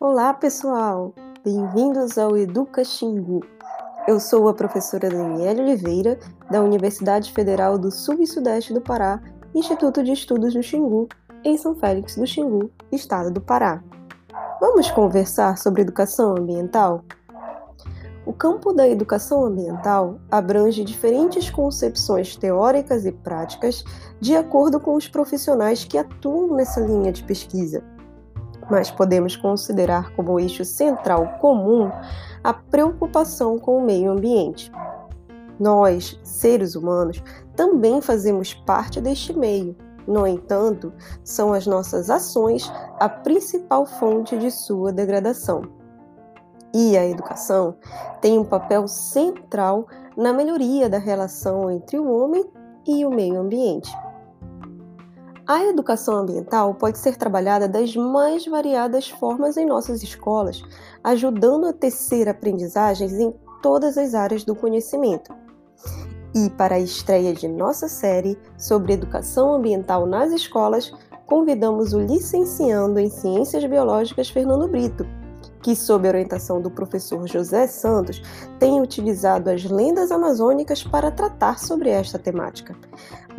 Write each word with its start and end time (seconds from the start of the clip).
Olá, 0.00 0.34
pessoal! 0.34 1.14
Bem-vindos 1.44 2.18
ao 2.18 2.36
Educa 2.36 2.82
Xingu. 2.84 3.46
Eu 4.08 4.18
sou 4.18 4.48
a 4.48 4.54
professora 4.54 5.08
Daniela 5.08 5.62
Oliveira, 5.62 6.18
da 6.50 6.60
Universidade 6.60 7.32
Federal 7.32 7.78
do 7.78 7.92
Sul 7.92 8.16
e 8.20 8.26
Sudeste 8.26 8.74
do 8.74 8.80
Pará, 8.80 9.22
Instituto 9.54 10.02
de 10.02 10.10
Estudos 10.10 10.54
do 10.54 10.62
Xingu, 10.64 11.08
em 11.44 11.56
São 11.56 11.76
Félix 11.76 12.16
do 12.16 12.26
Xingu, 12.26 12.72
estado 12.90 13.30
do 13.30 13.40
Pará. 13.40 13.80
Vamos 14.60 14.90
conversar 14.90 15.56
sobre 15.56 15.82
educação 15.82 16.36
ambiental? 16.36 17.04
O 18.24 18.32
campo 18.32 18.72
da 18.72 18.88
educação 18.88 19.44
ambiental 19.44 20.20
abrange 20.30 20.84
diferentes 20.84 21.50
concepções 21.50 22.36
teóricas 22.36 23.04
e 23.04 23.12
práticas 23.12 23.84
de 24.20 24.36
acordo 24.36 24.78
com 24.78 24.94
os 24.94 25.08
profissionais 25.08 25.84
que 25.84 25.98
atuam 25.98 26.54
nessa 26.54 26.80
linha 26.80 27.12
de 27.12 27.24
pesquisa 27.24 27.82
mas 28.70 28.90
podemos 28.90 29.36
considerar 29.36 30.14
como 30.14 30.38
eixo 30.40 30.64
central 30.64 31.38
comum 31.40 31.90
a 32.42 32.54
preocupação 32.54 33.58
com 33.58 33.76
o 33.76 33.84
meio 33.84 34.10
ambiente. 34.10 34.72
Nós, 35.60 36.18
seres 36.22 36.74
humanos, 36.74 37.22
também 37.54 38.00
fazemos 38.00 38.54
parte 38.54 39.00
deste 39.00 39.36
meio. 39.36 39.76
No 40.06 40.26
entanto, 40.26 40.92
são 41.22 41.52
as 41.52 41.66
nossas 41.66 42.10
ações 42.10 42.72
a 42.98 43.08
principal 43.08 43.86
fonte 43.86 44.36
de 44.38 44.50
sua 44.50 44.92
degradação. 44.92 45.81
E 46.74 46.96
a 46.96 47.06
educação 47.06 47.76
tem 48.20 48.38
um 48.38 48.44
papel 48.44 48.88
central 48.88 49.86
na 50.16 50.32
melhoria 50.32 50.88
da 50.88 50.98
relação 50.98 51.70
entre 51.70 51.98
o 51.98 52.10
homem 52.10 52.44
e 52.86 53.04
o 53.04 53.10
meio 53.10 53.40
ambiente. 53.40 53.90
A 55.46 55.64
educação 55.64 56.16
ambiental 56.16 56.74
pode 56.74 56.98
ser 56.98 57.16
trabalhada 57.16 57.68
das 57.68 57.94
mais 57.96 58.46
variadas 58.46 59.08
formas 59.08 59.56
em 59.56 59.66
nossas 59.66 60.02
escolas, 60.02 60.62
ajudando 61.02 61.66
a 61.66 61.72
tecer 61.72 62.28
aprendizagens 62.28 63.12
em 63.12 63.34
todas 63.60 63.98
as 63.98 64.14
áreas 64.14 64.44
do 64.44 64.54
conhecimento. 64.54 65.34
E 66.34 66.48
para 66.50 66.76
a 66.76 66.80
estreia 66.80 67.34
de 67.34 67.48
nossa 67.48 67.88
série 67.88 68.38
sobre 68.56 68.94
educação 68.94 69.52
ambiental 69.52 70.06
nas 70.06 70.32
escolas, 70.32 70.92
convidamos 71.26 71.92
o 71.92 72.00
licenciando 72.00 72.98
em 72.98 73.10
Ciências 73.10 73.64
Biológicas 73.64 74.30
Fernando 74.30 74.68
Brito, 74.68 75.06
que, 75.62 75.76
sob 75.76 76.08
orientação 76.08 76.60
do 76.60 76.70
professor 76.70 77.26
José 77.28 77.66
Santos, 77.68 78.20
tem 78.58 78.80
utilizado 78.80 79.48
as 79.48 79.64
lendas 79.64 80.10
amazônicas 80.10 80.82
para 80.82 81.10
tratar 81.10 81.58
sobre 81.58 81.88
esta 81.88 82.18
temática. 82.18 82.76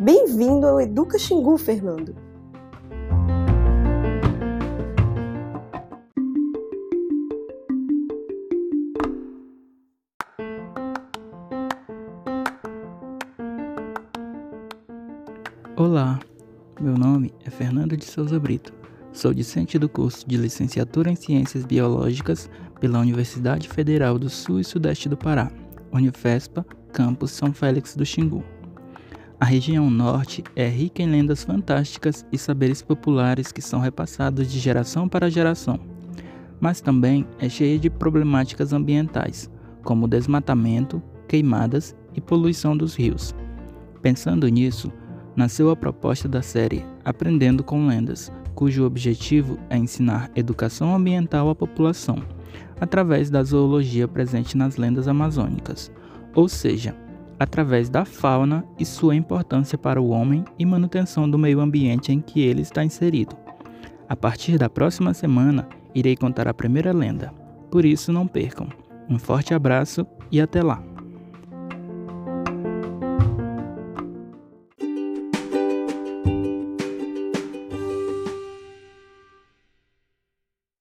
Bem-vindo 0.00 0.66
ao 0.66 0.80
Educa 0.80 1.18
Xingu, 1.18 1.58
Fernando! 1.58 2.16
Olá, 15.76 16.18
meu 16.80 16.96
nome 16.96 17.34
é 17.44 17.50
Fernando 17.50 17.96
de 17.96 18.04
Souza 18.04 18.38
Brito 18.40 18.83
Sou 19.14 19.32
discente 19.32 19.78
do 19.78 19.88
curso 19.88 20.28
de 20.28 20.36
Licenciatura 20.36 21.08
em 21.08 21.14
Ciências 21.14 21.64
Biológicas 21.64 22.50
pela 22.80 22.98
Universidade 22.98 23.68
Federal 23.68 24.18
do 24.18 24.28
Sul 24.28 24.58
e 24.58 24.64
Sudeste 24.64 25.08
do 25.08 25.16
Pará, 25.16 25.52
Unifespa, 25.92 26.66
campus 26.92 27.30
São 27.30 27.52
Félix 27.52 27.94
do 27.94 28.04
Xingu. 28.04 28.42
A 29.38 29.44
região 29.44 29.88
norte 29.88 30.42
é 30.56 30.68
rica 30.68 31.00
em 31.00 31.08
lendas 31.08 31.44
fantásticas 31.44 32.26
e 32.32 32.36
saberes 32.36 32.82
populares 32.82 33.52
que 33.52 33.62
são 33.62 33.78
repassados 33.78 34.50
de 34.50 34.58
geração 34.58 35.08
para 35.08 35.30
geração, 35.30 35.78
mas 36.60 36.80
também 36.80 37.24
é 37.38 37.48
cheia 37.48 37.78
de 37.78 37.88
problemáticas 37.88 38.72
ambientais, 38.72 39.48
como 39.84 40.08
desmatamento, 40.08 41.00
queimadas 41.28 41.94
e 42.16 42.20
poluição 42.20 42.76
dos 42.76 42.96
rios. 42.96 43.32
Pensando 44.02 44.48
nisso, 44.48 44.92
nasceu 45.36 45.70
a 45.70 45.76
proposta 45.76 46.28
da 46.28 46.42
série 46.42 46.84
Aprendendo 47.04 47.62
com 47.62 47.86
Lendas, 47.86 48.32
cujo 48.54 48.84
objetivo 48.84 49.58
é 49.68 49.76
ensinar 49.76 50.30
educação 50.34 50.94
ambiental 50.94 51.48
à 51.50 51.54
população, 51.54 52.22
através 52.80 53.30
da 53.30 53.42
zoologia 53.42 54.06
presente 54.06 54.56
nas 54.56 54.76
lendas 54.76 55.08
amazônicas, 55.08 55.90
ou 56.34 56.48
seja, 56.48 56.96
através 57.38 57.88
da 57.88 58.04
fauna 58.04 58.64
e 58.78 58.84
sua 58.84 59.14
importância 59.14 59.76
para 59.76 60.00
o 60.00 60.08
homem 60.08 60.44
e 60.58 60.64
manutenção 60.64 61.28
do 61.28 61.38
meio 61.38 61.60
ambiente 61.60 62.12
em 62.12 62.20
que 62.20 62.40
ele 62.40 62.62
está 62.62 62.84
inserido. 62.84 63.36
A 64.08 64.14
partir 64.14 64.58
da 64.58 64.68
próxima 64.68 65.14
semana, 65.14 65.68
irei 65.94 66.16
contar 66.16 66.46
a 66.46 66.54
primeira 66.54 66.92
lenda, 66.92 67.32
por 67.70 67.84
isso 67.84 68.12
não 68.12 68.26
percam. 68.26 68.68
Um 69.08 69.18
forte 69.18 69.52
abraço 69.52 70.06
e 70.30 70.40
até 70.40 70.62
lá! 70.62 70.93